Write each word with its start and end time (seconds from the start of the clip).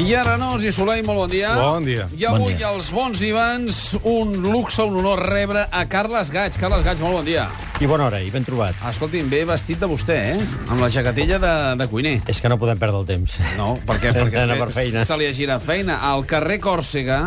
I 0.00 0.14
ara, 0.16 0.38
Nos 0.40 0.62
i 0.64 0.70
Soleil, 0.72 1.02
molt 1.04 1.18
bon 1.20 1.28
dia. 1.30 1.50
Bon 1.58 1.84
dia. 1.84 2.06
I 2.16 2.24
avui, 2.24 2.54
Bon 2.54 2.56
dia. 2.56 2.68
als 2.70 2.88
bons 2.90 3.18
vivants, 3.20 3.98
un 4.08 4.30
luxe, 4.42 4.80
un 4.82 4.96
honor 4.96 5.20
rebre 5.28 5.66
a 5.70 5.82
Carles 5.92 6.30
Gaig. 6.32 6.56
Carles 6.56 6.82
Gaig, 6.86 6.98
molt 7.04 7.18
bon 7.18 7.24
dia. 7.26 7.44
I 7.80 7.86
bona 7.86 8.06
hora, 8.06 8.20
i 8.24 8.30
ben 8.32 8.44
trobat. 8.44 8.74
Escolti'm, 8.88 9.28
ve 9.28 9.42
vestit 9.44 9.78
de 9.78 9.86
vostè, 9.90 10.16
eh? 10.32 10.46
Amb 10.70 10.80
la 10.80 10.88
jaquetilla 10.90 11.36
de, 11.42 11.52
de 11.82 11.86
cuiner. 11.92 12.14
És 12.32 12.40
que 12.40 12.48
no 12.48 12.56
podem 12.58 12.80
perdre 12.80 13.02
el 13.02 13.06
temps. 13.10 13.34
No, 13.58 13.74
perquè, 13.86 14.14
perquè 14.20 14.46
se, 14.48 14.56
per 14.62 14.70
feina. 14.72 15.04
se 15.04 15.18
li 15.20 15.28
ha 15.28 15.34
girat 15.36 15.62
feina. 15.66 15.98
Al 16.10 16.24
carrer 16.28 16.56
Còrsega, 16.64 17.20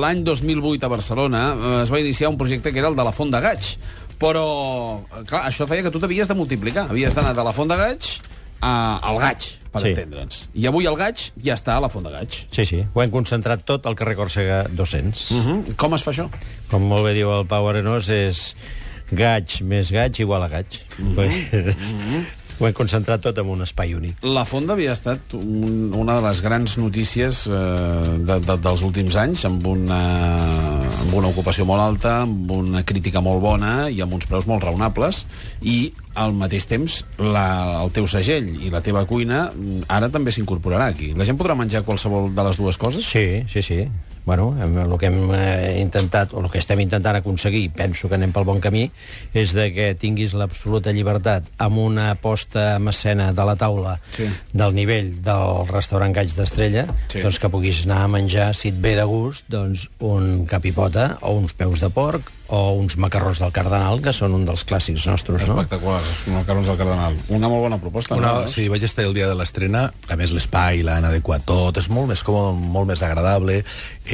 l'any 0.00 0.24
2008 0.24 0.88
a 0.88 0.92
Barcelona, 0.94 1.42
eh, 1.52 1.74
es 1.82 1.92
va 1.92 2.00
iniciar 2.00 2.32
un 2.32 2.38
projecte 2.40 2.72
que 2.72 2.80
era 2.80 2.88
el 2.88 2.96
de 2.96 3.04
la 3.04 3.12
Font 3.12 3.30
de 3.36 3.40
Gaig. 3.44 3.74
Però, 4.18 4.46
eh, 5.12 5.26
clar, 5.28 5.44
això 5.50 5.68
feia 5.68 5.84
que 5.84 5.92
tu 5.92 6.00
t'havies 6.00 6.26
de 6.30 6.34
multiplicar. 6.40 6.88
Havies 6.88 7.12
d'anar 7.14 7.34
de 7.36 7.44
la 7.44 7.52
Font 7.52 7.68
de 7.68 7.76
Gaig 7.76 8.08
a, 8.64 8.72
al 9.02 9.20
Gaig, 9.20 9.50
per 9.74 9.82
Sí. 9.82 9.90
entendre'ns. 9.92 10.44
I 10.54 10.68
avui 10.70 10.86
el 10.86 10.96
Gaig 10.96 11.26
ja 11.42 11.56
està 11.58 11.74
a 11.76 11.82
la 11.82 11.90
Font 11.92 12.06
de 12.06 12.12
Gaig. 12.14 12.38
Sí, 12.54 12.64
sí, 12.64 12.80
ho 12.94 13.02
hem 13.02 13.10
concentrat 13.12 13.64
tot 13.66 13.86
al 13.90 13.96
carrer 13.98 14.14
Còrsega 14.16 14.64
200. 14.70 15.30
Uh 15.34 15.42
-huh. 15.44 15.74
Com 15.76 15.94
es 15.98 16.02
fa 16.06 16.12
això? 16.12 16.28
Com 16.70 16.82
molt 16.86 17.04
bé 17.04 17.12
diu 17.14 17.32
el 17.34 17.46
Pau 17.46 17.68
Arenós, 17.68 18.08
és 18.08 18.54
gaig 19.12 19.60
més 19.62 19.90
gaig 19.92 20.18
igual 20.20 20.42
a 20.42 20.48
gaig. 20.48 20.66
Pues, 21.14 21.34
ho 22.58 22.68
hem 22.68 22.74
concentrat 22.76 23.22
tot 23.24 23.38
en 23.40 23.50
un 23.50 23.64
espai 23.64 23.94
únic. 23.96 24.22
La 24.22 24.44
Font 24.46 24.68
havia 24.70 24.94
estat 24.94 25.34
un, 25.38 25.90
una 25.96 26.18
de 26.18 26.24
les 26.26 26.40
grans 26.44 26.76
notícies 26.78 27.44
eh, 27.48 27.58
de, 28.20 28.38
de, 28.44 28.56
dels 28.66 28.84
últims 28.86 29.16
anys, 29.20 29.44
amb 29.48 29.66
una, 29.66 30.00
amb 31.02 31.16
una 31.18 31.32
ocupació 31.32 31.66
molt 31.68 31.82
alta, 31.82 32.14
amb 32.28 32.50
una 32.54 32.84
crítica 32.86 33.22
molt 33.24 33.42
bona 33.42 33.74
i 33.90 34.00
amb 34.04 34.14
uns 34.14 34.28
preus 34.30 34.46
molt 34.50 34.66
raonables, 34.66 35.24
i 35.62 35.92
al 36.14 36.34
mateix 36.38 36.68
temps 36.70 37.00
la, 37.18 37.46
el 37.82 37.90
teu 37.94 38.06
segell 38.10 38.52
i 38.62 38.70
la 38.70 38.82
teva 38.84 39.02
cuina 39.10 39.48
ara 39.90 40.10
també 40.14 40.34
s'incorporarà 40.34 40.92
aquí. 40.94 41.12
La 41.18 41.26
gent 41.26 41.40
podrà 41.40 41.58
menjar 41.58 41.82
qualsevol 41.86 42.30
de 42.34 42.50
les 42.50 42.60
dues 42.60 42.78
coses? 42.78 43.06
Sí, 43.06 43.42
sí, 43.50 43.66
sí. 43.66 43.82
Bueno, 44.24 44.54
el 44.58 44.98
que 44.98 45.06
hem 45.06 45.30
eh, 45.34 45.78
intentat, 45.82 46.32
o 46.32 46.40
el 46.40 46.50
que 46.50 46.58
estem 46.58 46.80
intentant 46.80 47.18
aconseguir, 47.18 47.66
penso 47.76 48.08
que 48.08 48.16
anem 48.16 48.32
pel 48.32 48.46
bon 48.48 48.60
camí, 48.64 48.86
és 49.36 49.52
de 49.52 49.66
que 49.74 49.90
tinguis 50.00 50.32
l'absoluta 50.32 50.94
llibertat 50.96 51.50
amb 51.60 51.76
una 51.82 52.14
posta 52.16 52.76
en 52.78 52.88
escena 52.88 53.32
de 53.36 53.44
la 53.44 53.56
taula 53.60 53.98
Sí. 54.16 54.24
del 54.52 54.72
nivell 54.74 55.10
del 55.22 55.66
restaurant 55.68 56.14
Gaig 56.16 56.32
d'Estrella, 56.34 56.86
Sí. 57.08 57.20
doncs 57.20 57.38
que 57.38 57.50
puguis 57.52 57.84
anar 57.84 58.04
a 58.04 58.08
menjar, 58.08 58.54
si 58.54 58.68
et 58.68 58.80
ve 58.80 58.94
de 58.96 59.04
gust, 59.04 59.44
doncs 59.48 59.90
un 60.00 60.46
capipota 60.46 61.18
o 61.20 61.32
uns 61.36 61.52
peus 61.52 61.80
de 61.80 61.90
porc 61.90 62.30
o 62.48 62.72
uns 62.76 62.96
macarrons 63.00 63.38
del 63.40 63.50
Cardenal, 63.52 64.02
que 64.04 64.12
són 64.12 64.34
un 64.36 64.44
dels 64.44 64.64
clàssics 64.68 65.06
nostres, 65.08 65.46
no? 65.48 65.56
Espectacular, 65.62 66.00
els 66.04 66.26
macarrons 66.28 66.66
del 66.68 66.76
Cardenal. 66.76 67.16
Una 67.32 67.48
molt 67.48 67.62
bona 67.62 67.78
proposta, 67.80 68.14
Una, 68.16 68.32
no? 68.44 68.48
sí, 68.48 68.68
vaig 68.68 68.84
estar 68.84 69.04
el 69.04 69.14
dia 69.14 69.26
de 69.26 69.34
l'estrena, 69.34 69.86
a 70.08 70.16
més 70.16 70.30
l'espai 70.30 70.82
l'han 70.84 71.04
adequat 71.08 71.42
tot, 71.48 71.76
és 71.80 71.88
molt 71.88 72.08
més 72.12 72.22
còmode, 72.22 72.60
molt 72.60 72.86
més 72.92 73.02
agradable, 73.02 73.64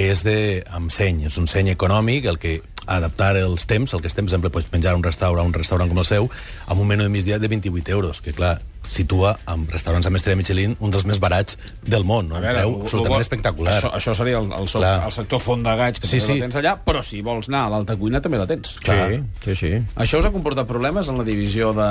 és 0.00 0.24
de, 0.24 0.62
amb 0.72 0.92
seny, 0.94 1.26
és 1.28 1.36
un 1.40 1.48
seny 1.50 1.70
econòmic, 1.74 2.28
el 2.30 2.40
que 2.40 2.60
adaptar 2.90 3.34
els 3.36 3.66
temps, 3.70 3.92
el 3.94 4.00
que 4.00 4.08
estem, 4.08 4.24
per 4.24 4.32
exemple, 4.32 4.52
pots 4.54 4.70
menjar 4.72 4.96
un 4.96 5.04
restaurant, 5.04 5.52
un 5.52 5.54
restaurant 5.54 5.90
com 5.90 6.00
el 6.00 6.08
seu, 6.08 6.30
amb 6.66 6.80
un 6.80 6.88
menú 6.88 7.04
de 7.06 7.12
migdia 7.12 7.38
de 7.38 7.48
28 7.52 7.92
euros, 7.92 8.20
que 8.24 8.32
clar, 8.32 8.58
situa 8.90 9.36
amb 9.46 9.70
restaurants 9.70 10.06
amb 10.08 10.18
estrella 10.18 10.36
Michelin 10.40 10.72
un 10.82 10.90
dels 10.90 11.04
més 11.06 11.20
barats 11.22 11.56
del 11.86 12.02
món, 12.04 12.28
no? 12.28 12.36
A 12.36 12.40
un 12.40 12.44
veure, 12.44 12.58
preu 12.58 12.72
ho- 12.72 12.78
ho 12.80 12.82
absolutament 12.88 13.20
espectacular. 13.24 13.76
Això, 13.78 13.92
això 13.94 14.14
seria 14.18 14.38
el, 14.42 14.48
el, 14.56 14.66
so, 14.68 14.80
Clar. 14.82 14.96
el 15.06 15.12
sector 15.14 15.40
font 15.40 15.62
de 15.62 15.76
gaig, 15.78 16.00
que 16.00 16.06
Sí, 16.10 16.18
sí, 16.18 16.26
també 16.26 16.32
sí. 16.34 16.38
la 16.40 16.46
tens 16.48 16.58
allà, 16.60 16.72
però 16.84 17.02
si 17.06 17.22
vols 17.22 17.48
anar 17.48 17.64
a 17.66 17.70
l'alta 17.76 17.96
cuina 17.96 18.20
també 18.20 18.38
la 18.42 18.46
tens. 18.50 18.74
Sí, 18.82 19.20
sí, 19.44 19.56
sí. 19.56 19.72
Això 19.96 20.18
us 20.20 20.26
ha 20.26 20.32
comportat 20.34 20.66
problemes 20.66 21.08
en 21.08 21.18
la 21.22 21.24
divisió 21.24 21.72
de 21.76 21.88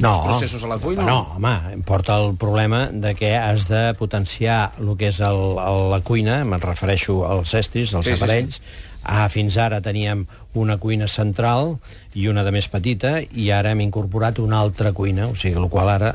dels 0.00 0.26
processos 0.26 0.64
a 0.64 0.68
la 0.74 0.78
cuina? 0.78 1.06
No, 1.08 1.18
home, 1.36 1.54
em 1.72 1.82
porta 1.86 2.18
el 2.20 2.34
problema 2.36 2.86
de 2.92 3.14
que 3.14 3.34
has 3.36 3.68
de 3.68 3.94
potenciar 3.98 4.72
el 4.78 4.92
que 5.00 5.08
és 5.08 5.20
el, 5.24 5.40
el, 5.56 5.80
la 5.94 6.00
cuina, 6.04 6.42
me'n 6.44 6.60
refereixo 6.62 7.22
als 7.28 7.54
estris, 7.54 7.94
als 7.94 8.06
Sí, 8.06 8.12
aparells, 8.18 8.60
sí, 8.60 8.62
sí. 8.62 8.82
Ah, 9.08 9.28
fins 9.30 9.54
ara 9.62 9.78
teníem 9.78 10.24
una 10.58 10.78
cuina 10.82 11.06
central 11.06 11.76
i 12.18 12.24
una 12.26 12.42
de 12.42 12.50
més 12.50 12.66
petita 12.66 13.20
i 13.22 13.44
ara 13.54 13.70
hem 13.70 13.84
incorporat 13.84 14.40
una 14.42 14.58
altra 14.58 14.90
cuina, 14.96 15.28
o 15.30 15.36
sigui, 15.38 15.54
el 15.60 15.68
qual 15.70 15.92
ara 15.92 16.08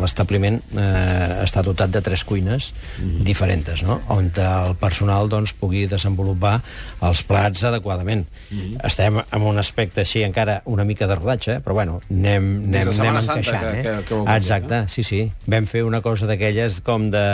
l'establiment 0.00 0.60
eh, 0.76 1.44
està 1.44 1.62
dotat 1.66 1.90
de 1.92 2.00
tres 2.04 2.24
cuines 2.24 2.70
mm. 2.98 3.24
diferents, 3.26 3.82
no? 3.86 4.00
on 4.08 4.30
el 4.40 4.74
personal 4.80 5.28
doncs, 5.28 5.52
pugui 5.58 5.86
desenvolupar 5.90 6.60
els 7.06 7.22
plats 7.26 7.64
adequadament. 7.68 8.26
Mm. 8.50 8.78
Estem 8.86 9.20
en 9.20 9.42
un 9.42 9.58
aspecte 9.58 10.00
així 10.04 10.22
encara 10.24 10.60
una 10.64 10.84
mica 10.84 11.06
de 11.10 11.14
rodatge, 11.18 11.58
però 11.64 11.74
bueno, 11.74 12.00
anem, 12.10 12.62
Des 12.64 12.86
de 12.88 12.94
anem, 13.00 13.16
anem 13.16 13.22
Santa 13.22 13.40
encaixant. 13.40 13.60
que- 13.60 13.80
eh? 13.80 13.82
que- 13.82 14.04
que 14.08 14.14
heu 14.14 14.24
Exacte, 14.36 14.68
canviat, 14.68 14.90
sí, 14.90 15.02
sí. 15.02 15.22
Vam 15.46 15.66
fer 15.66 15.84
una 15.84 16.00
cosa 16.00 16.26
d'aquelles 16.26 16.80
com 16.80 17.10
de, 17.10 17.26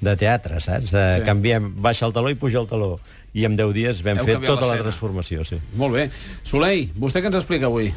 de 0.00 0.16
teatre, 0.16 0.60
saps? 0.60 0.90
De, 0.90 1.06
Sí. 1.18 1.24
Canviem, 1.26 1.74
baixa 1.76 2.06
el 2.06 2.12
taló 2.12 2.30
i 2.30 2.34
puja 2.34 2.58
el 2.60 2.66
taló. 2.66 2.98
I 3.32 3.44
en 3.46 3.54
10 3.56 3.72
dies 3.72 4.02
vam 4.02 4.18
Heu 4.18 4.24
fer 4.26 4.40
tota 4.42 4.66
la 4.66 4.78
transformació, 4.80 5.44
sí. 5.44 5.56
Molt 5.78 5.94
bé. 5.94 6.10
Soleil, 6.42 6.88
vostè 6.98 7.20
què 7.22 7.26
ens 7.30 7.36
explica 7.36 7.66
avui? 7.66 7.92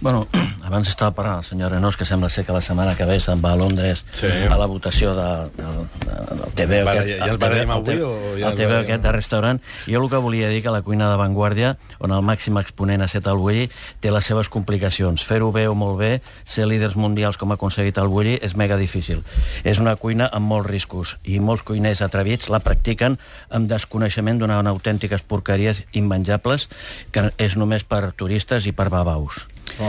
Bueno, 0.00 0.26
abans 0.66 0.88
estava 0.90 1.14
parlant 1.16 1.38
el 1.40 1.44
senyor 1.48 1.70
Renós, 1.72 1.96
que 1.96 2.04
sembla 2.04 2.28
ser 2.28 2.44
que 2.44 2.52
la 2.52 2.60
setmana 2.60 2.92
que 2.98 3.06
ve 3.08 3.16
se'n 3.20 3.40
va 3.42 3.52
a 3.54 3.56
Londres 3.56 4.04
Sí. 4.18 4.26
a 4.28 4.56
la 4.58 4.66
votació 4.66 5.14
de, 5.16 5.28
de, 5.56 5.70
de, 6.04 6.16
del 6.36 6.52
TV. 6.58 6.82
Vale, 6.84 7.00
aquest, 7.00 7.18
ja- 7.18 7.24
ja 7.26 7.32
el 7.32 7.38
TV, 7.38 7.62
avui 7.72 8.00
o 8.04 8.10
ja 8.36 8.50
el 8.50 8.54
TV 8.58 8.66
barallem? 8.68 8.84
aquest 8.84 9.02
de 9.06 9.12
restaurant. 9.16 9.60
Jo 9.88 10.02
el 10.02 10.10
que 10.12 10.20
volia 10.20 10.50
dir 10.52 10.60
que 10.62 10.70
la 10.74 10.82
cuina 10.82 11.08
d'avantguàrdia, 11.08 11.76
on 11.98 12.12
el 12.12 12.20
màxim 12.22 12.58
exponent 12.60 13.00
ha 13.02 13.08
estat 13.08 13.26
el 13.32 13.40
Bulli, 13.40 13.70
té 14.04 14.12
les 14.12 14.24
seves 14.28 14.50
complicacions. 14.52 15.24
Fer-ho 15.24 15.50
bé 15.52 15.66
o 15.68 15.74
molt 15.74 15.98
bé, 15.98 16.12
ser 16.44 16.66
líders 16.68 16.96
mundials 16.96 17.38
com 17.40 17.50
ha 17.50 17.56
aconseguit 17.56 17.96
el 17.98 18.08
Bulli, 18.12 18.36
és 18.42 18.54
mega 18.54 18.76
difícil. 18.76 19.24
És 19.64 19.80
una 19.80 19.96
cuina 19.96 20.28
amb 20.32 20.46
molts 20.46 20.68
riscos 20.68 21.16
i 21.24 21.40
molts 21.40 21.62
cuiners 21.64 22.02
atrevits 22.04 22.50
la 22.52 22.60
practiquen 22.60 23.16
amb 23.50 23.68
desconeixement 23.70 24.38
d'una 24.44 24.60
autèntiques 24.66 25.22
porqueries 25.24 25.84
immenjables 25.92 26.68
que 27.12 27.30
és 27.38 27.56
només 27.56 27.84
per 27.84 28.12
turistes 28.12 28.66
i 28.66 28.72
per 28.76 28.90
babaus. 28.92 29.46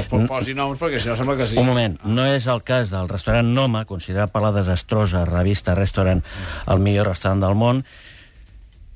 Po- 0.10 0.24
posi 0.28 0.54
noms, 0.58 0.80
perquè 0.82 1.00
si 1.00 1.08
no 1.10 1.16
sembla 1.16 1.38
que 1.38 1.48
sí. 1.48 1.58
Un 1.62 1.68
moment, 1.70 1.98
no 2.04 2.26
és 2.26 2.48
el 2.50 2.64
cas 2.68 2.90
del 2.92 3.08
restaurant 3.08 3.48
Noma, 3.54 3.86
considerat 3.86 4.32
per 4.34 4.42
la 4.44 4.52
desastrosa 4.52 5.24
revista 5.26 5.76
Restaurant 5.78 6.24
el 6.68 6.80
millor 6.84 7.08
restaurant 7.14 7.42
del 7.46 7.56
món, 7.56 7.84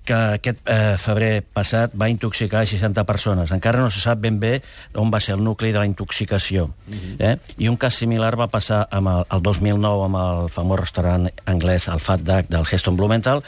que 0.03 0.15
aquest 0.39 0.63
eh, 0.65 0.95
febrer 0.97 1.43
passat 1.53 1.91
va 1.93 2.07
intoxicar 2.09 2.63
60 2.65 3.03
persones. 3.05 3.51
Encara 3.53 3.79
no 3.83 3.91
se 3.93 4.01
sap 4.01 4.17
ben 4.23 4.39
bé 4.41 4.55
on 4.97 5.11
va 5.13 5.19
ser 5.21 5.35
el 5.37 5.43
nucli 5.45 5.69
de 5.71 5.77
la 5.77 5.85
intoxicació. 5.85 6.71
eh? 7.19 7.35
I 7.61 7.69
un 7.69 7.77
cas 7.77 7.99
similar 8.01 8.33
va 8.39 8.47
passar 8.49 8.87
amb 8.89 9.07
el, 9.13 9.21
el 9.29 9.43
2009 9.45 10.07
amb 10.09 10.17
el 10.23 10.49
famós 10.49 10.81
restaurant 10.81 11.29
anglès, 11.45 11.87
el 11.93 12.01
Fat 12.01 12.25
Duck 12.25 12.49
del 12.49 12.65
Heston 12.65 12.97
Blumenthal, 12.97 13.43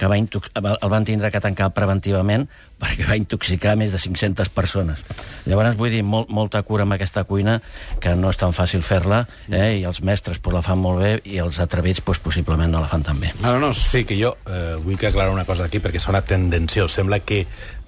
que 0.00 0.08
va 0.08 0.16
el 0.16 0.88
van 0.90 1.04
tindre 1.04 1.30
que 1.30 1.40
tancar 1.44 1.68
preventivament 1.76 2.48
perquè 2.80 3.08
va 3.08 3.18
intoxicar 3.20 3.76
més 3.78 3.92
de 3.92 4.00
500 4.00 4.50
persones. 4.54 5.02
Llavors, 5.46 5.76
vull 5.78 5.92
dir, 5.92 6.02
molt, 6.06 6.30
molta 6.32 6.62
cura 6.66 6.86
amb 6.86 6.96
aquesta 6.96 7.24
cuina, 7.28 7.58
que 8.00 8.14
no 8.16 8.32
és 8.32 8.40
tan 8.40 8.54
fàcil 8.56 8.84
fer-la, 8.86 9.24
eh? 9.48 9.80
i 9.80 9.84
els 9.88 10.02
mestres 10.06 10.40
pues, 10.40 10.56
la 10.56 10.64
fan 10.64 10.80
molt 10.80 11.02
bé, 11.02 11.12
i 11.28 11.40
els 11.42 11.60
atrevits 11.62 12.02
pues, 12.04 12.20
possiblement 12.22 12.72
no 12.72 12.82
la 12.82 12.90
fan 12.90 13.04
tan 13.06 13.20
bé. 13.20 13.34
Ara 13.42 13.60
no, 13.60 13.74
Sí, 13.90 14.04
que 14.04 14.14
jo 14.14 14.36
eh, 14.46 14.76
vull 14.84 14.98
que 15.00 15.08
aclarar 15.08 15.32
una 15.32 15.44
cosa 15.44 15.64
aquí 15.66 15.80
perquè 15.82 15.98
sona 15.98 16.20
tendenciós. 16.22 16.92
Sembla 16.94 17.20
que 17.26 17.40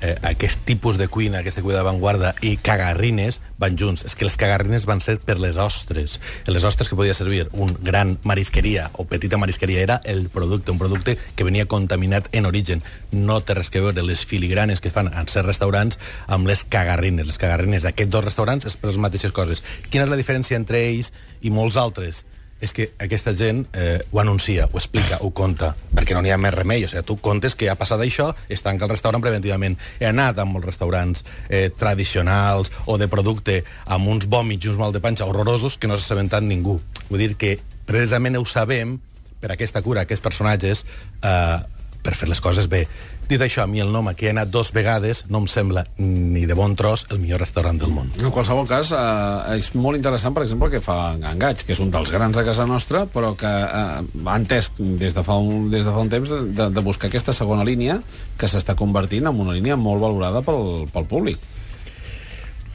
eh, 0.03 0.17
aquest 0.23 0.65
tipus 0.67 0.99
de 0.99 1.07
cuina, 1.09 1.41
aquesta 1.41 1.63
cuina 1.63 1.79
d'avantguarda 1.79 2.35
i 2.43 2.57
cagarrines 2.59 3.39
van 3.63 3.79
junts. 3.79 4.03
És 4.05 4.17
que 4.19 4.27
les 4.27 4.37
cagarrines 4.37 4.87
van 4.91 5.01
ser 5.01 5.17
per 5.23 5.39
les 5.39 5.57
ostres. 5.57 6.19
Les 6.51 6.67
ostres 6.67 6.91
que 6.91 6.99
podia 6.99 7.15
servir 7.15 7.47
un 7.53 7.73
gran 7.81 8.17
marisqueria 8.27 8.91
o 8.99 9.07
petita 9.07 9.39
marisqueria 9.39 9.81
era 9.81 10.01
el 10.05 10.29
producte, 10.29 10.75
un 10.75 10.83
producte 10.83 11.17
que 11.37 11.47
venia 11.47 11.71
contaminat 11.71 12.29
en 12.33 12.51
origen. 12.51 12.83
No 13.13 13.41
té 13.41 13.55
res 13.55 13.71
que 13.71 13.85
veure 13.85 14.03
les 14.03 14.27
filigranes 14.27 14.82
que 14.83 14.93
fan 14.95 15.09
en 15.13 15.31
certs 15.31 15.49
restaurants 15.49 15.99
amb 16.27 16.51
les 16.51 16.65
cagarrines. 16.65 17.29
Les 17.31 17.41
cagarrines 17.41 17.87
d'aquests 17.87 18.13
dos 18.13 18.27
restaurants 18.27 18.69
és 18.69 18.77
per 18.77 18.91
les 18.91 19.01
mateixes 19.01 19.33
coses. 19.33 19.65
Quina 19.89 20.05
és 20.07 20.13
la 20.13 20.21
diferència 20.21 20.59
entre 20.59 20.83
ells 20.83 21.13
i 21.41 21.55
molts 21.55 21.81
altres? 21.81 22.25
és 22.63 22.71
que 22.71 22.93
aquesta 23.03 23.35
gent 23.35 23.65
eh, 23.75 23.99
ho 24.13 24.21
anuncia, 24.23 24.69
ho 24.71 24.79
explica, 24.79 25.19
ho 25.21 25.33
conta, 25.35 25.73
perquè 25.91 26.15
no 26.15 26.23
n'hi 26.23 26.31
ha 26.31 26.39
més 26.39 26.55
remei. 26.55 26.85
O 26.87 26.89
sigui, 26.89 27.03
tu 27.09 27.17
contes 27.19 27.57
que 27.59 27.67
ha 27.69 27.75
passat 27.77 28.01
això, 28.05 28.29
es 28.47 28.63
tanca 28.63 28.87
el 28.87 28.93
restaurant 28.95 29.25
preventivament. 29.25 29.75
He 29.99 30.07
anat 30.07 30.39
a 30.39 30.47
molts 30.47 30.71
restaurants 30.71 31.27
eh, 31.49 31.73
tradicionals 31.75 32.71
o 32.87 32.97
de 33.03 33.11
producte 33.11 33.65
amb 33.91 34.07
uns 34.15 34.31
vòmits 34.31 34.69
i 34.69 34.73
uns 34.73 34.79
mal 34.79 34.95
de 34.95 35.03
panxa 35.03 35.27
horrorosos 35.27 35.77
que 35.77 35.91
no 35.91 35.99
s'ha 35.99 36.07
assabentat 36.07 36.47
ningú. 36.47 36.79
Vull 37.11 37.27
dir 37.27 37.35
que 37.35 37.57
precisament 37.89 38.39
ho 38.39 38.47
sabem 38.47 39.01
per 39.43 39.51
aquesta 39.51 39.83
cura, 39.83 40.07
aquests 40.07 40.23
personatges, 40.23 40.85
eh, 41.19 41.59
per 42.03 42.15
fer 42.19 42.29
les 42.29 42.41
coses 42.43 42.69
bé. 42.71 42.87
Dit 43.31 43.41
això, 43.41 43.63
a 43.63 43.71
mi 43.71 43.81
el 43.81 43.93
nom 43.95 44.11
que 44.19 44.27
he 44.27 44.33
anat 44.33 44.51
dos 44.53 44.73
vegades 44.75 45.23
no 45.31 45.41
em 45.43 45.47
sembla 45.49 45.85
ni 45.97 46.43
de 46.49 46.57
bon 46.59 46.75
tros 46.77 47.07
el 47.15 47.21
millor 47.23 47.41
restaurant 47.41 47.79
del 47.81 47.95
món. 47.95 48.11
En 48.21 48.35
qualsevol 48.35 48.67
cas, 48.69 48.91
eh, 48.93 49.57
és 49.57 49.71
molt 49.79 49.97
interessant, 49.97 50.35
per 50.35 50.45
exemple, 50.45 50.69
el 50.69 50.75
que 50.75 50.83
fa 50.85 51.15
Engaig, 51.15 51.63
que 51.65 51.73
és 51.77 51.81
un 51.81 51.93
dels 51.95 52.11
grans 52.13 52.37
de 52.37 52.45
casa 52.45 52.67
nostra, 52.67 53.07
però 53.07 53.33
que 53.39 53.49
eh, 53.49 54.03
ha 54.27 54.37
entès 54.37 54.73
des 54.79 55.15
de 55.15 55.25
fa 55.25 55.39
un, 55.39 55.71
des 55.71 55.87
de 55.87 55.95
fa 55.95 56.03
un 56.03 56.13
temps 56.13 56.29
de, 56.29 56.43
de, 56.51 56.69
de 56.75 56.85
buscar 56.85 57.09
aquesta 57.09 57.33
segona 57.33 57.65
línia 57.65 58.01
que 58.37 58.51
s'està 58.51 58.77
convertint 58.77 59.31
en 59.31 59.41
una 59.47 59.57
línia 59.57 59.79
molt 59.79 60.03
valorada 60.03 60.43
pel, 60.45 60.91
pel 60.93 61.09
públic. 61.09 61.41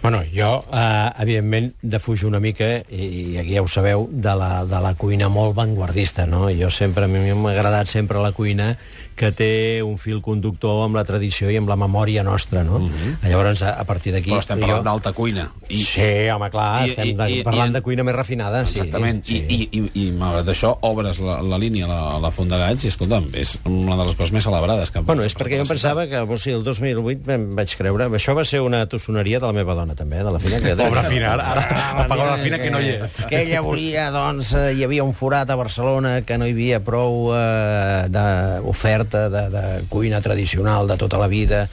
Bueno, 0.01 0.21
jo, 0.31 0.63
eh, 0.71 1.09
evidentment, 1.19 1.73
defujo 1.81 2.27
una 2.27 2.39
mica, 2.39 2.67
i, 2.89 3.07
i 3.33 3.37
aquí 3.41 3.55
ja 3.57 3.63
ho 3.65 3.67
sabeu, 3.67 4.05
de 4.07 4.35
la, 4.39 4.63
de 4.69 4.79
la 4.79 4.93
cuina 4.95 5.27
molt 5.27 5.55
vanguardista, 5.57 6.27
no? 6.29 6.45
Jo 6.53 6.69
sempre, 6.71 7.05
a 7.05 7.11
mi 7.11 7.33
m'ha 7.33 7.51
agradat 7.51 7.89
sempre 7.91 8.21
la 8.21 8.31
cuina 8.31 8.75
que 9.17 9.31
té 9.35 9.81
un 9.83 9.97
fil 9.97 10.21
conductor 10.21 10.83
amb 10.85 10.97
la 10.99 11.03
tradició 11.07 11.49
i 11.49 11.57
amb 11.57 11.69
la 11.71 11.77
memòria 11.79 12.23
nostra, 12.23 12.63
no? 12.63 12.79
Mm 12.79 12.87
-hmm. 12.87 13.29
Llavors, 13.29 13.61
a, 13.63 13.73
a 13.81 13.83
partir 13.83 14.13
d'aquí... 14.13 14.29
Però 14.29 14.39
estem 14.39 14.59
parlant 14.59 14.83
jo... 14.83 14.83
d'alta 14.83 15.13
cuina. 15.13 15.51
I... 15.69 15.81
Sí, 15.81 16.29
home, 16.29 16.49
clar, 16.49 16.85
I, 16.85 16.89
estem 16.89 17.07
i, 17.07 17.13
de, 17.13 17.29
i, 17.31 17.43
parlant 17.43 17.71
i, 17.71 17.73
de 17.73 17.81
cuina 17.81 18.03
més 18.03 18.15
refinada, 18.15 18.61
exactament. 18.61 19.25
sí. 19.25 19.37
I, 19.37 19.69
i, 19.71 19.79
i, 19.79 20.05
i 20.07 20.11
malgrat 20.11 20.47
això, 20.53 20.77
obres 20.81 21.19
la, 21.19 21.41
la 21.41 21.57
línia, 21.57 21.87
la, 21.87 22.19
la 22.19 22.31
Font 22.31 22.49
de 22.49 22.57
Galls, 22.57 22.83
i 22.83 22.87
escolta'm, 22.87 23.29
és 23.33 23.57
una 23.65 23.97
de 23.97 24.05
les 24.05 24.15
coses 24.15 24.31
més 24.31 24.43
celebrades 24.43 24.91
que... 24.91 24.99
Bueno, 25.01 25.23
és 25.23 25.35
perquè 25.35 25.57
jo 25.57 25.65
pensava 25.65 26.07
que, 26.07 26.21
o 26.21 26.37
sigui, 26.37 26.55
el 26.57 26.63
2008 26.63 27.31
em 27.31 27.55
vaig 27.55 27.75
creure... 27.75 28.09
Això 28.17 28.35
va 28.35 28.45
ser 28.45 28.61
una 28.61 28.85
tossoneria 28.85 29.39
de 29.39 29.45
la 29.45 29.53
meva 29.53 29.73
dona, 29.73 29.95
també, 29.95 30.21
de 30.23 30.31
la 30.31 30.39
Fina. 30.39 30.59
Que... 30.61 30.75
Pobra 30.75 31.03
Fina, 31.03 31.33
ara, 31.33 31.51
ara 31.51 32.05
apaga 32.05 32.31
la 32.35 32.37
Fina 32.37 32.59
que 32.61 32.69
no 32.71 32.79
hi 32.81 32.93
és. 32.95 33.17
Que 33.27 33.41
ella 33.41 33.61
volia, 33.61 34.11
doncs, 34.11 34.53
eh, 34.53 34.73
hi 34.77 34.83
havia 34.83 35.03
un 35.03 35.13
forat 35.13 35.49
a 35.49 35.55
Barcelona 35.55 36.21
que 36.21 36.37
no 36.37 36.45
hi 36.45 36.51
havia 36.51 36.79
prou 36.83 37.33
eh, 37.35 38.07
d'oferta 38.13 39.06
de, 39.11 39.45
de 39.53 39.63
cuina 39.89 40.21
tradicional 40.21 40.87
de 40.87 40.97
tota 40.99 41.19
la 41.21 41.29
vida 41.31 41.67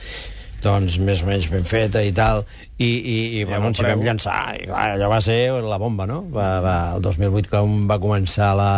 doncs 0.65 0.97
més 0.97 1.21
o 1.21 1.29
menys 1.29 1.49
ben 1.51 1.65
feta 1.67 2.01
i 2.01 2.13
tal, 2.15 2.43
i, 2.77 2.87
i, 2.87 3.17
i 3.39 3.43
bueno, 3.47 3.71
ens 3.71 3.79
hi 3.79 3.87
vam 3.87 4.01
llançar, 4.03 4.39
i 4.59 4.65
clar, 4.67 4.87
allò 4.95 5.11
va 5.11 5.21
ser 5.23 5.39
la 5.63 5.79
bomba, 5.79 6.07
no? 6.09 6.23
Va, 6.33 6.47
va, 6.63 6.77
el 6.97 7.05
2008, 7.05 7.51
com 7.53 7.85
va 7.87 8.01
començar 8.03 8.51
la, 8.59 8.71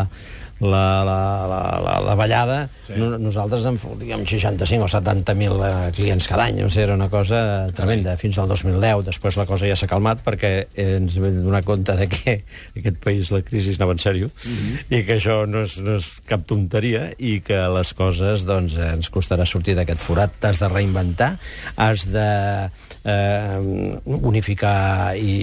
la, 0.59 1.03
la, 1.03 1.47
la, 1.47 1.79
la, 1.83 1.99
la 2.01 2.15
ballada, 2.15 2.69
sí. 2.81 2.95
nosaltres 2.97 3.65
en 3.69 3.77
fotíem 3.77 4.23
65 4.25 4.85
o 4.85 4.89
70.000 4.89 5.65
eh, 5.67 5.91
clients 5.93 6.27
cada 6.29 6.47
any, 6.49 6.63
o 6.65 6.69
sigui, 6.69 6.87
era 6.87 6.95
una 6.97 7.09
cosa 7.13 7.69
tremenda, 7.77 8.15
fins 8.17 8.39
al 8.41 8.49
2010. 8.49 9.05
Després 9.07 9.37
la 9.37 9.45
cosa 9.49 9.69
ja 9.69 9.77
s'ha 9.77 9.89
calmat 9.89 10.23
perquè 10.25 10.51
ens 10.81 11.19
vam 11.21 11.37
donar 11.45 11.61
compte 11.67 11.93
de 11.99 12.07
que 12.09 12.39
aquest 12.79 12.97
país 13.03 13.31
la 13.33 13.43
crisi 13.45 13.75
anava 13.77 13.93
en 13.93 14.01
sèrio 14.01 14.31
mm 14.31 14.55
-hmm. 14.57 14.97
i 14.97 15.03
que 15.05 15.17
això 15.19 15.45
no 15.45 15.61
és, 15.61 15.77
no 15.77 15.97
és 15.97 16.09
cap 16.25 16.45
tonteria 16.45 17.11
i 17.17 17.39
que 17.41 17.59
les 17.77 17.93
coses 17.93 18.45
doncs, 18.45 18.77
ens 18.77 19.11
costarà 19.11 19.45
sortir 19.45 19.75
d'aquest 19.75 19.99
forat. 19.99 20.31
T'has 20.39 20.59
de 20.59 20.67
reinventar, 20.67 21.37
has 21.75 22.07
de 22.09 22.69
eh, 23.05 23.86
unificar 24.05 25.15
i, 25.17 25.33